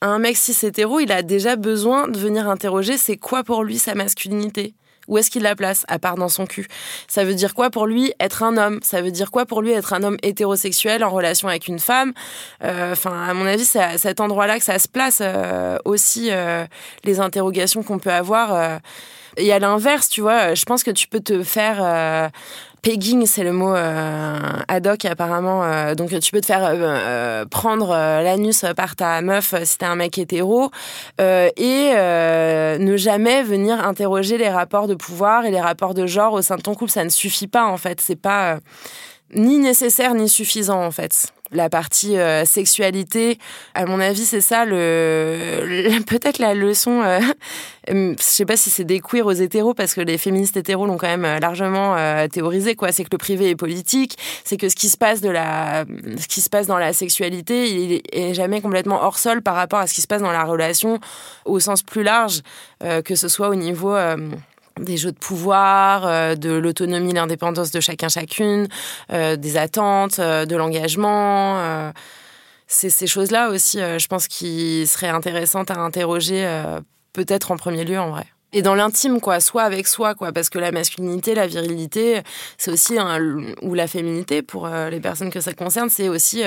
[0.00, 3.78] un mec cis hétéro, il a déjà besoin de venir interroger c'est quoi pour lui
[3.78, 4.74] sa masculinité.
[5.08, 6.66] Où est-ce qu'il la place, à part dans son cul?
[7.08, 8.80] Ça veut dire quoi pour lui être un homme?
[8.82, 12.12] Ça veut dire quoi pour lui être un homme hétérosexuel en relation avec une femme?
[12.62, 16.28] Euh, Enfin, à mon avis, c'est à cet endroit-là que ça se place euh, aussi
[16.30, 16.64] euh,
[17.04, 18.80] les interrogations qu'on peut avoir.
[19.36, 22.30] Et à l'inverse, tu vois, je pense que tu peux te faire
[22.84, 25.64] pegging, c'est le mot euh, ad hoc apparemment.
[25.64, 29.96] Euh, donc tu peux te faire euh, prendre l'anus par ta meuf si t'es un
[29.96, 30.70] mec hétéro
[31.18, 36.42] et ne jamais venir interroger les rapports de pouvoir et les rapports de genre au
[36.42, 36.90] sein de ton couple.
[36.90, 38.00] Ça ne suffit pas en fait.
[38.00, 38.58] C'est pas
[39.34, 43.38] ni nécessaire ni suffisant en fait la partie euh, sexualité.
[43.74, 47.02] À mon avis, c'est ça le, peut-être la leçon.
[47.02, 47.20] Euh,
[47.88, 50.96] je sais pas si c'est des queers aux hétéros parce que les féministes hétéros l'ont
[50.96, 51.96] quand même euh, largement
[52.28, 52.92] théorisé quoi.
[52.92, 54.18] C'est que le privé est politique.
[54.44, 55.84] C'est que ce qui se passe de la,
[56.18, 59.78] ce qui se passe dans la sexualité, il est jamais complètement hors sol par rapport
[59.78, 60.98] à ce qui se passe dans la relation
[61.44, 62.40] au sens plus large,
[63.04, 63.94] que ce soit au niveau
[64.80, 68.68] des jeux de pouvoir, euh, de l'autonomie, l'indépendance de chacun chacune,
[69.12, 71.92] euh, des attentes, euh, de l'engagement.
[72.66, 76.48] c'est ces choses-là aussi, je pense, qui seraient intéressantes à interroger,
[77.12, 78.26] peut-être en premier lieu en vrai.
[78.52, 82.22] Et dans l'intime, quoi, soit avec soi, quoi, parce que la masculinité, la virilité,
[82.56, 82.96] c'est aussi,
[83.62, 86.42] ou la féminité, pour les personnes que ça concerne, c'est aussi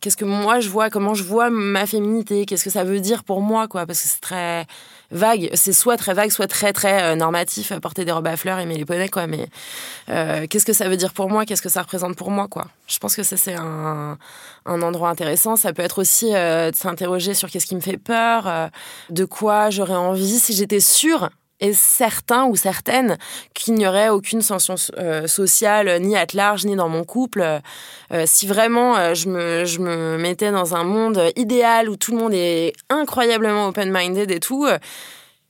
[0.00, 3.24] qu'est-ce que moi je vois, comment je vois ma féminité, qu'est-ce que ça veut dire
[3.24, 4.66] pour moi, quoi, parce que c'est très
[5.10, 5.50] vague.
[5.54, 8.76] C'est soit très vague, soit très très euh, normatif, porter des robes à fleurs, aimer
[8.76, 9.26] les poneys, quoi.
[9.26, 9.48] Mais
[10.08, 11.46] euh, qu'est-ce que ça veut dire pour moi?
[11.46, 12.66] Qu'est-ce que ça représente pour moi, quoi?
[12.86, 14.18] Je pense que ça c'est un,
[14.66, 15.56] un, endroit intéressant.
[15.56, 18.70] Ça peut être aussi euh, de s'interroger sur qu'est-ce qui me fait peur,
[19.10, 23.18] de quoi j'aurais envie si j'étais sûre et certains ou certaines
[23.54, 27.60] qu'il n'y aurait aucune sanction euh, sociale ni à large ni dans mon couple.
[28.12, 32.12] Euh, si vraiment euh, je, me, je me mettais dans un monde idéal où tout
[32.12, 34.66] le monde est incroyablement open-minded et tout,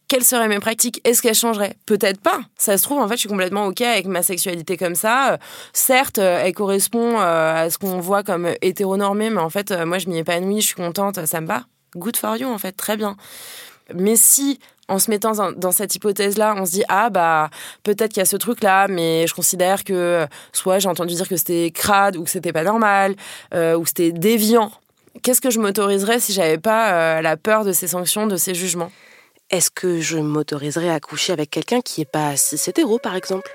[0.06, 1.00] quelles seraient mes pratiques?
[1.04, 1.76] Est-ce qu'elles changeraient?
[1.84, 2.40] Peut-être pas.
[2.56, 5.38] Ça se trouve, en fait, je suis complètement OK avec ma sexualité comme ça.
[5.74, 10.18] certes, elle correspond à ce qu'on voit comme hétéronormé, mais en fait, moi, je m'y
[10.18, 11.64] épanouis, je suis contente, ça me va.
[11.94, 13.16] Good for you, en fait, très bien.
[13.94, 17.50] Mais si en se mettant dans cette hypothèse-là, on se dit ah bah
[17.82, 21.36] peut-être qu'il y a ce truc-là, mais je considère que soit j'ai entendu dire que
[21.36, 23.14] c'était crade ou que c'était pas normal
[23.54, 24.72] euh, ou que c'était déviant.
[25.22, 28.54] Qu'est-ce que je m'autoriserais si j'avais pas euh, la peur de ces sanctions, de ces
[28.54, 28.90] jugements?
[29.50, 33.50] Est-ce que je m'autoriserais à coucher avec quelqu'un qui est pas cis hétéro, par exemple?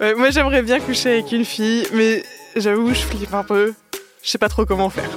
[0.00, 2.22] Moi, j'aimerais bien coucher avec une fille, mais
[2.56, 3.72] j'avoue, je flippe un peu.
[4.22, 5.10] Je sais pas trop comment faire.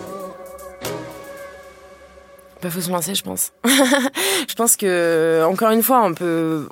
[2.67, 3.53] Bah, faut se lancer, je pense.
[3.65, 6.67] je pense que, encore une fois, on peut,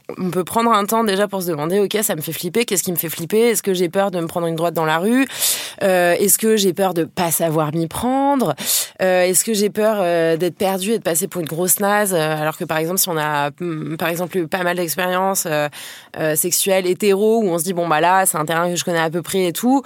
[0.45, 2.97] prendre un temps déjà pour se demander, ok, ça me fait flipper, qu'est-ce qui me
[2.97, 3.39] fait flipper?
[3.51, 5.25] Est-ce que j'ai peur de me prendre une droite dans la rue?
[5.83, 8.55] Euh, Est-ce que j'ai peur de pas savoir m'y prendre?
[9.01, 12.13] Euh, Est-ce que j'ai peur euh, d'être perdu et de passer pour une grosse naze?
[12.13, 15.47] Alors que, par exemple, si on a, mm, par exemple, eu pas mal d'expériences
[16.35, 18.99] sexuelles hétéro, où on se dit, bon, bah là, c'est un terrain que je connais
[18.99, 19.81] à peu près et tout,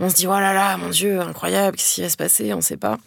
[0.00, 2.52] on se dit, oh là là, mon Dieu, incroyable, qu'est-ce qui va se passer?
[2.52, 2.98] On sait pas.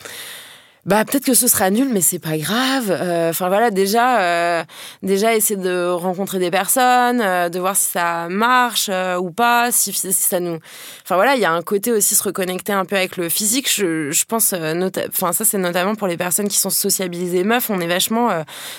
[0.85, 2.91] Bah peut-être que ce sera nul mais c'est pas grave.
[2.91, 4.63] Euh, enfin voilà déjà euh,
[5.01, 9.71] déjà essayer de rencontrer des personnes euh, de voir si ça marche euh, ou pas
[9.71, 10.59] si, si ça nous
[11.03, 13.67] enfin voilà il y a un côté aussi se reconnecter un peu avec le physique.
[13.67, 17.71] Je, je pense euh, enfin ça c'est notamment pour les personnes qui sont sociabilisées meufs.
[17.71, 18.29] On est vachement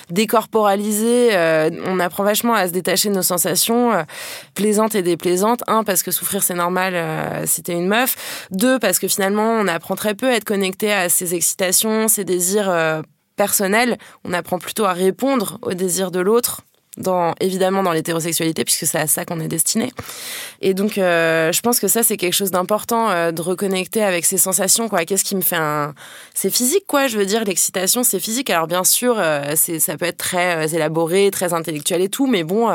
[0.09, 1.31] décorporalisé
[1.85, 3.91] on apprend vachement à se détacher de nos sensations
[4.53, 5.61] plaisantes et déplaisantes.
[5.67, 8.47] Un parce que souffrir c'est normal si t'es une meuf.
[8.51, 12.23] Deux parce que finalement on apprend très peu à être connecté à ses excitations ses
[12.23, 13.01] désirs euh,
[13.35, 16.61] personnels on apprend plutôt à répondre aux désirs de l'autre
[17.39, 19.91] évidemment dans l'hétérosexualité, puisque c'est à ça qu'on est destiné.
[20.61, 24.25] Et donc, euh, je pense que ça, c'est quelque chose d'important, euh, de reconnecter avec
[24.25, 25.05] ses sensations, quoi.
[25.05, 25.93] Qu'est-ce qui me fait un...
[26.33, 28.49] C'est physique, quoi, je veux dire, l'excitation, c'est physique.
[28.49, 29.21] Alors, bien sûr,
[29.55, 32.69] c'est, ça peut être très élaboré, très intellectuel et tout, mais bon,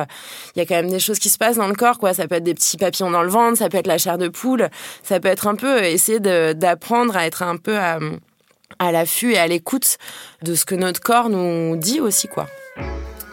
[0.54, 2.14] il y a quand même des choses qui se passent dans le corps, quoi.
[2.14, 4.28] Ça peut être des petits papillons dans le ventre, ça peut être la chair de
[4.28, 4.68] poule,
[5.02, 7.98] ça peut être un peu essayer d'apprendre à être un peu à,
[8.82, 9.98] à l'affût et à l'écoute
[10.42, 12.48] de ce que notre corps nous dit aussi, quoi.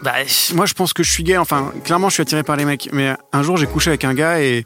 [0.02, 0.14] Bah,
[0.54, 1.38] moi, je pense que je suis gay.
[1.38, 2.90] Enfin, clairement, je suis attiré par les mecs.
[2.94, 4.64] Mais un jour, j'ai couché avec un gars et,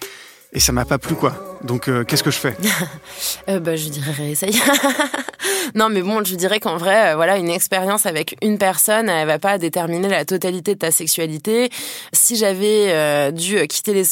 [0.53, 1.33] et ça m'a pas plu, quoi.
[1.63, 2.55] Donc, euh, qu'est-ce que je fais?
[3.49, 4.57] Euh, bah, je dirais réessaye.
[5.75, 9.27] non, mais bon, je dirais qu'en vrai, euh, voilà, une expérience avec une personne, elle
[9.27, 11.69] va pas déterminer la totalité de ta sexualité.
[12.13, 14.03] Si j'avais dû quitter les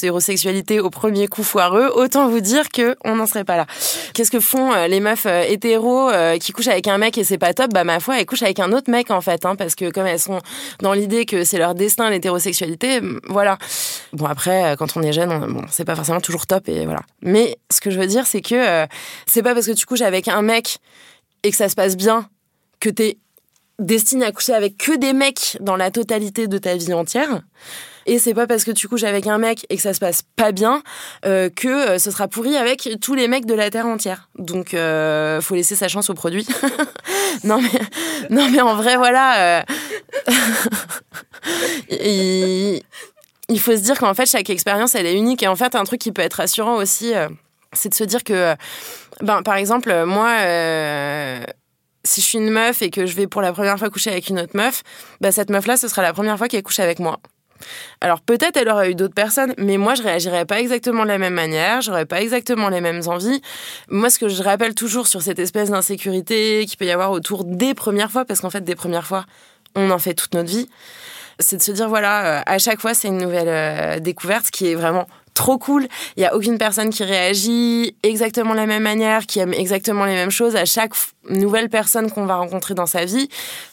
[0.81, 3.65] au premier coup foireux, autant vous dire que on n'en serait pas là.
[4.13, 7.71] Qu'est-ce que font les meufs hétéros qui couchent avec un mec et c'est pas top?
[7.73, 10.05] Bah, ma foi, elles couchent avec un autre mec en fait, hein, parce que comme
[10.05, 10.41] elles sont
[10.81, 13.57] dans l'idée que c'est leur destin l'hétérosexualité, voilà.
[14.13, 17.01] Bon après, quand on est jeune, on- bon, c'est pas forcément toujours top et voilà.
[17.21, 18.85] Mais ce que je veux dire, c'est que euh,
[19.25, 20.77] c'est pas parce que tu couches avec un mec
[21.43, 22.29] et que ça se passe bien
[22.79, 23.17] que t'es
[23.79, 27.41] destiné à coucher avec que des mecs dans la totalité de ta vie entière.
[28.07, 30.23] Et c'est pas parce que tu couches avec un mec et que ça se passe
[30.35, 30.81] pas bien
[31.25, 34.29] euh, que euh, ce sera pourri avec tous les mecs de la terre entière.
[34.37, 36.47] Donc faut laisser sa chance au produit.
[37.43, 37.79] non mais
[38.29, 39.63] non mais en vrai voilà.
[41.89, 42.81] il,
[43.51, 45.83] il faut se dire qu'en fait chaque expérience elle est unique et en fait un
[45.83, 47.27] truc qui peut être rassurant aussi euh,
[47.73, 48.55] c'est de se dire que
[49.21, 51.43] ben par exemple moi euh,
[52.03, 54.29] si je suis une meuf et que je vais pour la première fois coucher avec
[54.29, 54.83] une autre meuf,
[55.19, 57.19] bah cette meuf-là, ce sera la première fois qu'elle couche avec moi.
[57.99, 61.19] Alors peut-être elle aurait eu d'autres personnes, mais moi je réagirais pas exactement de la
[61.19, 63.39] même manière, j'aurais pas exactement les mêmes envies.
[63.87, 67.43] Moi ce que je rappelle toujours sur cette espèce d'insécurité qu'il peut y avoir autour
[67.43, 69.25] des premières fois, parce qu'en fait des premières fois,
[69.75, 70.69] on en fait toute notre vie,
[71.39, 74.67] c'est de se dire voilà, euh, à chaque fois c'est une nouvelle euh, découverte qui
[74.67, 75.87] est vraiment trop cool.
[76.17, 80.03] Il y a aucune personne qui réagit exactement de la même manière, qui aime exactement
[80.03, 80.57] les mêmes choses.
[80.57, 80.91] À chaque
[81.29, 83.29] nouvelle personne qu'on va rencontrer dans sa vie,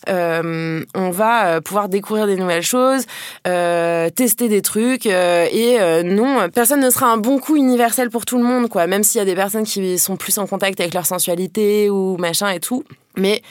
[0.09, 3.07] euh, on va pouvoir découvrir des nouvelles choses,
[3.43, 5.07] tester des trucs.
[5.07, 8.87] et non, personne ne sera un bon coup universel pour tout le monde, quoi.
[8.87, 12.17] Même s'il y a des personnes qui sont plus en contact avec leur sensualité ou
[12.19, 12.85] machin et tout.
[13.17, 13.43] Mais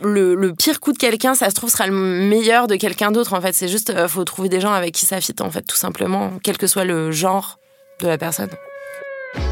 [0.00, 3.32] le, pire coup de quelqu'un, ça se trouve, sera le meilleur de quelqu'un d'autre.
[3.32, 5.62] En fait, c'est juste, euh, faut trouver des gens avec qui ça fit, en fait,
[5.62, 7.58] tout simplement, quel que soit le genre
[8.00, 8.50] de la personne.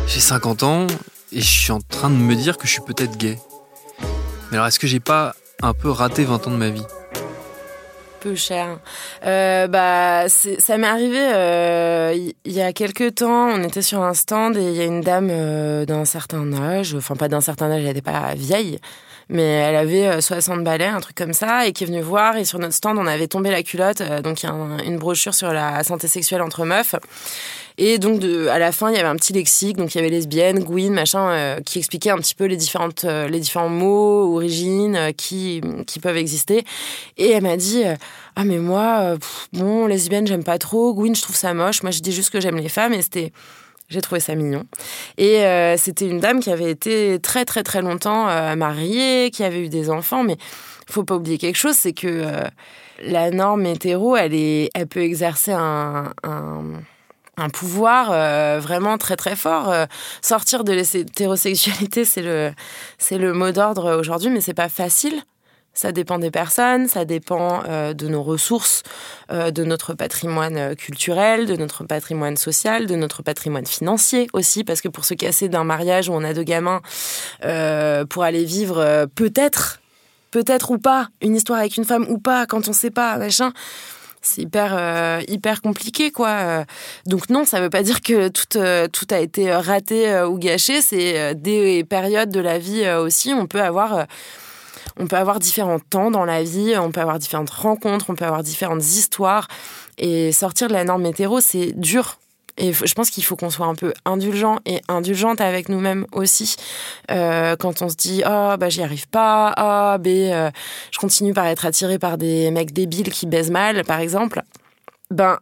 [0.06, 0.86] J'ai 50 ans
[1.32, 3.38] et je suis en train de me dire que je suis peut-être gay.
[4.50, 6.84] Mais alors, est-ce que j'ai pas un peu raté 20 ans de ma vie?
[8.22, 8.78] Peu cher.
[9.26, 13.48] Euh, bah, ça m'est arrivé euh, il y a quelques temps.
[13.48, 16.94] On était sur un stand et il y a une dame euh, d'un certain âge,
[16.94, 18.78] enfin pas d'un certain âge, elle n'était pas vieille,
[19.28, 22.36] mais elle avait euh, 60 balais, un truc comme ça, et qui est venue voir.
[22.36, 24.00] Et sur notre stand, on avait tombé la culotte.
[24.02, 26.94] euh, donc il y a un- une brochure sur la santé sexuelle entre meufs.
[27.78, 29.76] Et donc, à la fin, il y avait un petit lexique.
[29.76, 33.04] Donc, il y avait lesbienne, gouine, machin, euh, qui expliquait un petit peu les, différentes,
[33.04, 36.64] euh, les différents mots, origines, euh, qui, qui peuvent exister.
[37.16, 37.84] Et elle m'a dit
[38.36, 40.94] Ah, mais moi, pff, bon, lesbienne, j'aime pas trop.
[40.94, 41.82] Gouine, je trouve ça moche.
[41.82, 42.92] Moi, je dis juste que j'aime les femmes.
[42.92, 43.32] Et c'était.
[43.88, 44.64] J'ai trouvé ça mignon.
[45.18, 45.44] Et
[45.76, 48.24] c'était une dame qui avait été très, très, très longtemps
[48.56, 50.22] mariée, qui avait eu des enfants.
[50.22, 50.38] Mais
[50.88, 52.24] il faut pas oublier quelque chose c'est que
[53.02, 56.14] la norme hétéro, elle, est, elle peut exercer un
[57.36, 59.70] un pouvoir euh, vraiment très très fort.
[59.70, 59.86] Euh,
[60.20, 62.52] sortir de l'hétérosexualité, c'est le
[62.98, 65.22] c'est le mot d'ordre aujourd'hui, mais c'est pas facile.
[65.74, 68.82] Ça dépend des personnes, ça dépend euh, de nos ressources,
[69.30, 74.88] de notre patrimoine culturel, de notre patrimoine social, de notre patrimoine financier aussi, parce que
[74.88, 76.82] pour se casser d'un mariage où on a deux gamins,
[77.40, 79.80] pour aller vivre peut-être,
[80.30, 83.54] peut-être ou pas, une histoire avec une femme ou pas, quand on sait pas, machin,
[84.22, 86.28] c'est hyper euh, hyper compliqué quoi.
[86.28, 86.64] Euh,
[87.06, 90.80] Donc non, ça veut pas dire que tout euh, tout a été raté ou gâché.
[90.80, 93.32] C'est des périodes de la vie aussi.
[93.34, 94.06] On peut avoir
[94.98, 96.74] on peut avoir différents temps dans la vie.
[96.78, 98.06] On peut avoir différentes rencontres.
[98.08, 99.48] On peut avoir différentes histoires.
[99.98, 102.18] Et sortir de la norme hétéro, c'est dur.
[102.58, 106.56] Et je pense qu'il faut qu'on soit un peu indulgent et indulgente avec nous-mêmes aussi.
[107.10, 111.46] Euh, quand on se dit oh bah j'y arrive pas, ah oh, je continue par
[111.46, 114.42] être attiré par des mecs débiles qui baisent mal, par exemple.
[115.10, 115.38] Ben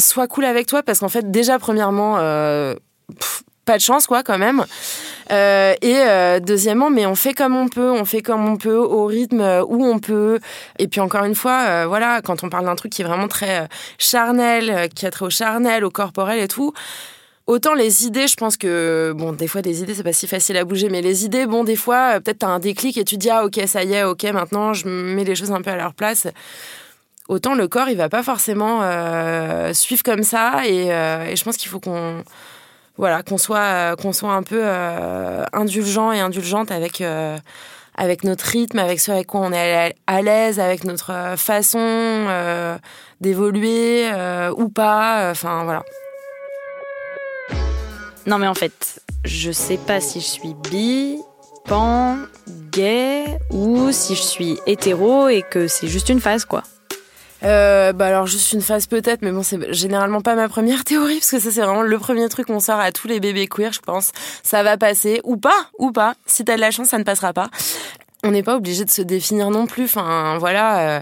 [0.00, 2.74] sois cool avec toi parce qu'en fait déjà premièrement euh,
[3.64, 4.64] pas de chance quoi quand même.
[5.30, 8.76] Euh, et euh, deuxièmement, mais on fait comme on peut, on fait comme on peut,
[8.76, 10.40] au rythme où on peut.
[10.78, 13.28] Et puis encore une fois, euh, voilà, quand on parle d'un truc qui est vraiment
[13.28, 16.72] très charnel, qui a trait au charnel, au corporel et tout.
[17.48, 20.56] Autant les idées, je pense que, bon, des fois, des idées, c'est pas si facile
[20.56, 23.30] à bouger, mais les idées, bon, des fois, peut-être t'as un déclic et tu dis,
[23.30, 25.92] ah, ok, ça y est, ok, maintenant, je mets les choses un peu à leur
[25.92, 26.28] place.
[27.28, 28.80] Autant le corps, il va pas forcément
[29.74, 30.86] suivre comme ça, et
[31.34, 32.22] je pense qu'il faut qu'on
[33.02, 37.36] voilà, qu'on soit, euh, qu'on soit un peu euh, indulgent et indulgente avec, euh,
[37.96, 42.28] avec notre rythme, avec ce avec quoi on est à l'aise, avec notre façon
[43.20, 44.08] d'évoluer
[44.56, 45.32] ou pas.
[45.32, 45.82] Enfin, voilà.
[48.26, 51.18] Non, mais en fait, je sais pas si je suis bi,
[51.64, 52.18] pan,
[52.70, 56.62] gay ou si je suis hétéro et que c'est juste une phase, quoi.
[57.44, 61.18] Euh, bah alors juste une phase peut-être, mais bon c'est généralement pas ma première théorie
[61.18, 63.72] parce que ça c'est vraiment le premier truc qu'on sort à tous les bébés queer,
[63.72, 64.12] je pense.
[64.42, 66.14] Ça va passer ou pas, ou pas.
[66.26, 67.48] Si t'as de la chance, ça ne passera pas.
[68.24, 69.84] On n'est pas obligé de se définir non plus.
[69.84, 70.98] Enfin voilà.
[70.98, 71.00] Euh,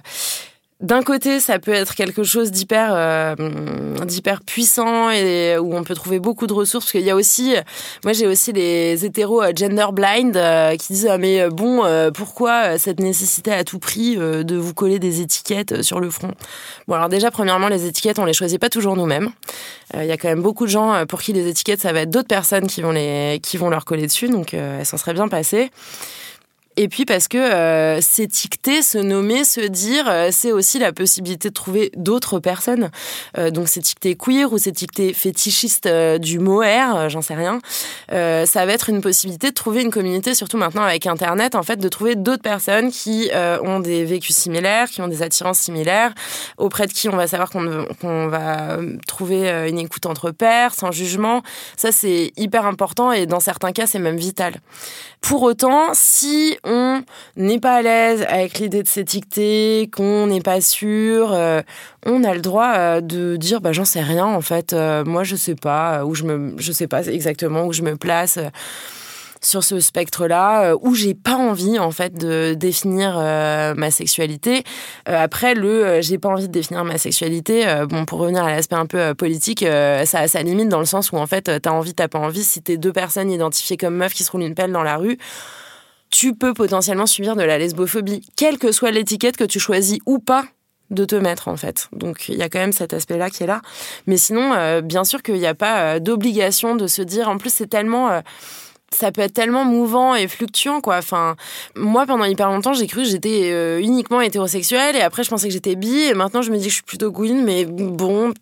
[0.81, 3.35] d'un côté, ça peut être quelque chose d'hyper euh,
[4.07, 7.55] d'hyper puissant et où on peut trouver beaucoup de ressources parce qu'il y a aussi
[8.03, 11.83] moi j'ai aussi les hétéros euh, gender blind euh, qui disent ah, mais bon
[12.15, 16.33] pourquoi cette nécessité à tout prix de vous coller des étiquettes sur le front?
[16.89, 19.31] Bon alors déjà premièrement les étiquettes on les choisit pas toujours nous-mêmes.
[19.95, 22.11] Il y a quand même beaucoup de gens pour qui les étiquettes ça va être
[22.11, 25.29] d'autres personnes qui vont les qui vont leur coller dessus donc elles s'en seraient bien
[25.29, 25.71] passées.
[26.83, 31.51] Et puis parce que euh, s'étiqueter, se nommer, se dire, euh, c'est aussi la possibilité
[31.51, 32.91] de trouver d'autres personnes.
[33.37, 37.61] Euh, donc s'étiqueter queer ou s'étiqueter fétichiste euh, du mot R, j'en sais rien.
[38.09, 41.77] ça va être une possibilité de trouver une communauté, surtout maintenant avec Internet, en fait,
[41.77, 46.15] de trouver d'autres personnes qui ont des vécus similaires, qui ont des attirances similaires,
[46.57, 51.43] auprès de qui on va savoir qu'on va trouver une écoute entre pairs, sans jugement.
[51.77, 54.55] Ça, c'est hyper important et dans certains cas, c'est même vital.
[55.21, 56.57] Pour autant, si
[57.37, 61.63] n'est pas à l'aise avec l'idée de s'étiqueter, qu'on n'est pas sûr, euh,
[62.07, 65.25] on a le droit euh, de dire bah j'en sais rien en fait, euh, moi
[65.25, 68.39] je sais pas où je me je sais pas exactement où je me place
[69.43, 73.15] sur ce spectre-là où j'ai pas envie en fait de définir
[73.75, 74.65] ma sexualité.
[75.07, 78.85] après le j'ai pas envie de définir ma sexualité, bon pour revenir à l'aspect un
[78.85, 79.65] peu politique,
[80.05, 82.45] ça a sa limite dans le sens où en fait t'as envie t'as pas envie.
[82.45, 85.17] Si t'es deux personnes identifiées comme meufs qui se roulent une pelle dans la rue,
[86.11, 90.19] tu peux potentiellement subir de la lesbophobie, quelle que soit l'étiquette que tu choisis ou
[90.19, 90.45] pas
[90.91, 91.89] de te mettre en fait.
[91.93, 93.63] Donc il y a quand même cet aspect-là qui est là.
[94.07, 97.29] Mais sinon, euh, bien sûr qu'il n'y a pas euh, d'obligation de se dire.
[97.29, 98.21] En plus, c'est tellement euh,
[98.93, 100.97] ça peut être tellement mouvant et fluctuant quoi.
[100.99, 101.37] Enfin,
[101.77, 105.53] moi pendant hyper longtemps, j'ai cru que j'étais uniquement hétérosexuelle et après je pensais que
[105.53, 108.35] j'étais bi et maintenant je me dis que je suis plutôt queen mais bon,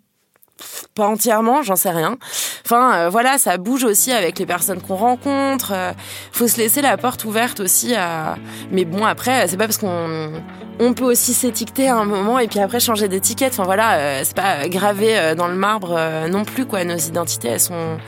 [0.94, 2.16] pas entièrement, j'en sais rien.
[2.64, 5.72] Enfin, euh, voilà, ça bouge aussi avec les personnes qu'on rencontre.
[5.74, 5.92] Euh,
[6.32, 8.36] faut se laisser la porte ouverte aussi à.
[8.70, 10.32] Mais bon, après, c'est pas parce qu'on
[10.80, 13.52] on peut aussi s'étiqueter à un moment et puis après changer d'étiquette.
[13.52, 16.84] Enfin voilà, euh, c'est pas gravé dans le marbre non plus quoi.
[16.84, 17.98] Nos identités, elles sont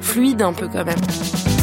[0.00, 1.57] fluides un peu quand même.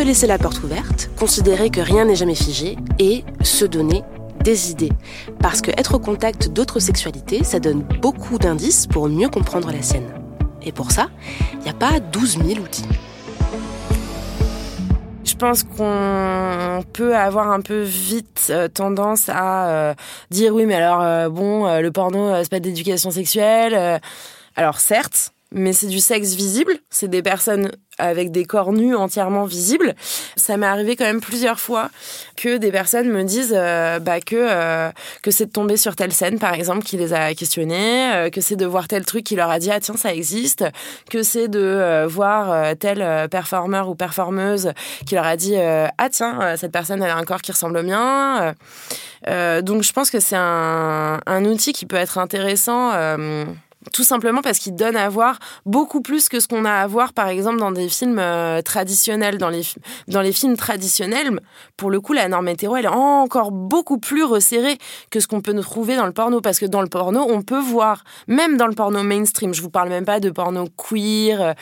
[0.00, 4.02] Se laisser la porte ouverte, considérer que rien n'est jamais figé et se donner
[4.42, 4.92] des idées.
[5.40, 9.82] Parce que être au contact d'autres sexualités, ça donne beaucoup d'indices pour mieux comprendre la
[9.82, 10.08] sienne.
[10.62, 11.10] Et pour ça,
[11.52, 12.86] il n'y a pas 12 000 outils.
[15.22, 19.94] Je pense qu'on peut avoir un peu vite euh, tendance à euh,
[20.30, 24.00] dire oui, mais alors euh, bon, le porno, c'est pas d'éducation sexuelle.
[24.56, 26.72] alors certes, mais c'est du sexe visible.
[26.88, 29.94] C'est des personnes avec des corps nus entièrement visibles.
[30.36, 31.90] Ça m'est arrivé quand même plusieurs fois
[32.36, 34.90] que des personnes me disent euh, bah, que euh,
[35.22, 38.40] que c'est de tomber sur telle scène par exemple qui les a questionnés, euh, que
[38.40, 40.64] c'est de voir tel truc qui leur a dit ah tiens ça existe,
[41.10, 44.72] que c'est de voir tel performeur ou performeuse
[45.06, 47.82] qui leur a dit ah tiens cette personne elle a un corps qui ressemble au
[47.82, 48.54] mien.
[49.62, 52.92] donc je pense que c'est un, un outil qui peut être intéressant
[53.92, 57.14] tout simplement parce qu'il donne à voir beaucoup plus que ce qu'on a à voir,
[57.14, 59.38] par exemple, dans des films euh, traditionnels.
[59.38, 59.62] Dans les,
[60.06, 61.40] dans les films traditionnels,
[61.78, 64.76] pour le coup, la norme hétéro, elle est encore beaucoup plus resserrée
[65.10, 66.40] que ce qu'on peut trouver dans le porno.
[66.42, 69.70] Parce que dans le porno, on peut voir, même dans le porno mainstream, je vous
[69.70, 71.52] parle même pas de porno queer, euh,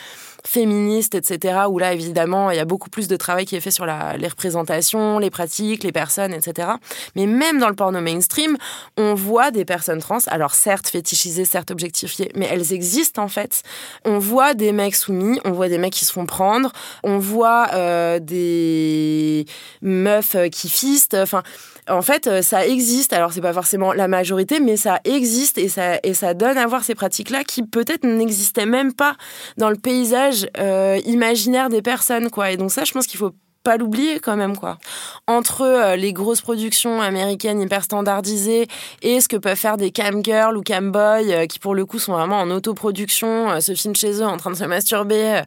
[0.49, 3.71] féministe, etc., où là, évidemment, il y a beaucoup plus de travail qui est fait
[3.71, 6.69] sur la, les représentations, les pratiques, les personnes, etc.
[7.17, 8.57] Mais même dans le porno mainstream,
[8.97, 13.63] on voit des personnes trans, alors certes fétichisées, certes objectifiées, mais elles existent en fait.
[14.07, 17.69] On voit des mecs soumis, on voit des mecs qui se font prendre, on voit
[17.75, 19.45] euh, des
[19.83, 21.43] meufs qui fistent, enfin
[21.91, 23.13] en fait, euh, ça existe.
[23.13, 26.67] Alors, c'est pas forcément la majorité, mais ça existe et ça, et ça donne à
[26.67, 29.17] voir ces pratiques-là qui peut-être n'existaient même pas
[29.57, 32.51] dans le paysage euh, imaginaire des personnes, quoi.
[32.51, 33.33] Et donc ça, je pense qu'il faut
[33.65, 34.79] pas l'oublier quand même quoi.
[35.27, 38.69] Entre euh, les grosses productions américaines hyper standardisées
[39.03, 41.85] et ce que peuvent faire des cam girls ou cam boys euh, qui pour le
[41.85, 45.43] coup sont vraiment en autoproduction, se filment chez eux en train de se masturber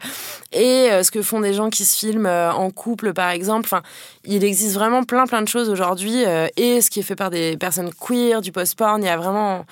[0.51, 3.65] et ce que font des gens qui se filment en couple par exemple.
[3.65, 3.81] Enfin,
[4.25, 6.23] il existe vraiment plein plein de choses aujourd'hui
[6.57, 9.65] et ce qui est fait par des personnes queer, du post-porn, il y a vraiment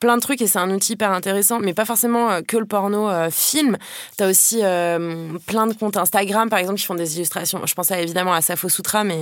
[0.00, 2.64] plein de trucs et c'est un outil hyper intéressant, mais pas forcément euh, que le
[2.64, 3.76] porno euh, film.
[4.16, 7.60] Tu as aussi euh, plein de comptes Instagram, par exemple, qui font des illustrations.
[7.66, 9.20] Je pensais évidemment à Safo Sutra, mais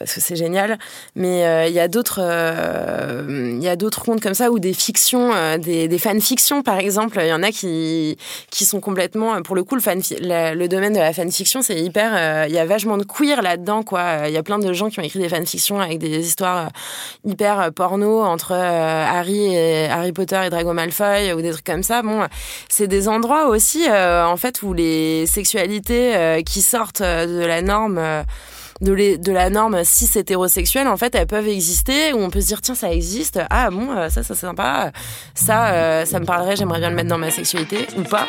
[0.00, 0.78] parce que c'est génial.
[1.14, 4.58] Mais euh, il y a d'autres, euh, il y a d'autres comptes comme ça ou
[4.58, 7.18] des fictions, euh, des, des fanfictions par exemple.
[7.20, 8.16] Il y en a qui
[8.50, 12.46] qui sont complètement, pour le coup, le fan, le domaine de la fanfiction, c'est hyper.
[12.48, 14.26] Il y a vachement de queer là-dedans, quoi.
[14.26, 16.70] Il y a plein de gens qui ont écrit des fanfictions avec des histoires
[17.24, 22.00] hyper porno entre Harry et Harry Potter et Drago Malfoy ou des trucs comme ça.
[22.02, 22.26] Bon,
[22.70, 28.00] c'est des endroits aussi, en fait, où les sexualités qui sortent de la norme
[28.80, 32.60] de, la norme cis hétérosexuelle, en fait, elles peuvent exister, où on peut se dire,
[32.60, 34.92] tiens, ça existe, ah bon, euh, ça, ça c'est sympa,
[35.34, 38.26] ça, euh, ça me parlerait, j'aimerais bien le mettre dans ma sexualité, ou pas.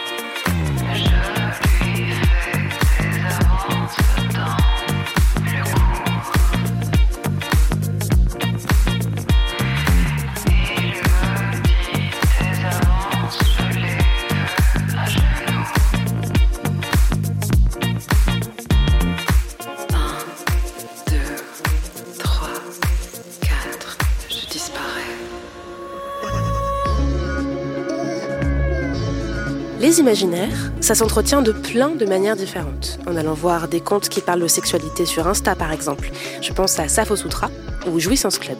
[29.99, 32.97] Imaginaires, ça s'entretient de plein de manières différentes.
[33.07, 36.11] En allant voir des comptes qui parlent de sexualité sur Insta par exemple.
[36.41, 37.49] Je pense à Safo Sutra
[37.91, 38.57] ou Jouissance Club.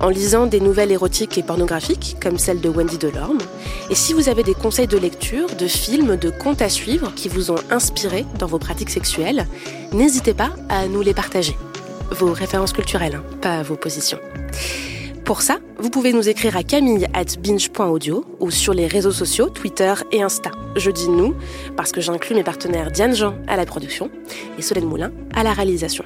[0.00, 3.40] En lisant des nouvelles érotiques et pornographiques comme celle de Wendy Delorme.
[3.90, 7.28] Et si vous avez des conseils de lecture, de films, de comptes à suivre qui
[7.28, 9.46] vous ont inspiré dans vos pratiques sexuelles,
[9.92, 11.56] n'hésitez pas à nous les partager.
[12.10, 14.18] Vos références culturelles, hein, pas vos positions.
[15.24, 19.48] Pour ça, vous pouvez nous écrire à camille at binge.audio ou sur les réseaux sociaux
[19.48, 20.50] Twitter et Insta.
[20.76, 21.34] Je dis nous
[21.76, 24.10] parce que j'inclus mes partenaires Diane Jean à la production
[24.58, 26.04] et Solène Moulin à la réalisation.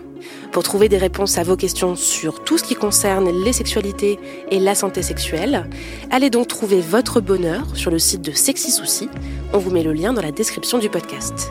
[0.53, 4.19] Pour trouver des réponses à vos questions sur tout ce qui concerne les sexualités
[4.51, 5.69] et la santé sexuelle,
[6.11, 9.09] allez donc trouver votre bonheur sur le site de Sexy Souci.
[9.53, 11.51] On vous met le lien dans la description du podcast.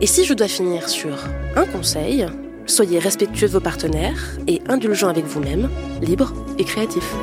[0.00, 1.16] Et si je dois finir sur
[1.56, 2.26] un conseil,
[2.66, 5.70] Soyez respectueux de vos partenaires et indulgents avec vous-même,
[6.02, 7.14] libre et créatif.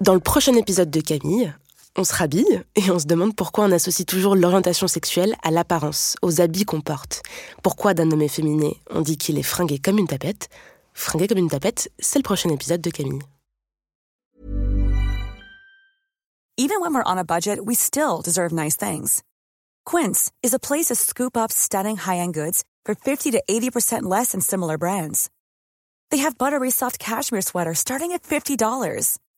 [0.00, 1.54] Dans le prochain épisode de Camille,
[1.96, 6.16] on se rhabille et on se demande pourquoi on associe toujours l'orientation sexuelle à l'apparence,
[6.22, 7.22] aux habits qu'on porte.
[7.62, 10.48] Pourquoi d'un homme efféminé, on dit qu'il est fringué comme une tapette?
[10.92, 13.22] Fringué comme une tapette, c'est le prochain épisode de Camille.
[16.56, 19.24] Even when we're on a budget, we still deserve nice things.
[19.84, 24.30] Quince is a place to scoop up stunning high-end goods for 50 to 80% less
[24.30, 25.30] than similar brands.
[26.10, 28.56] They have buttery soft cashmere sweaters starting at $50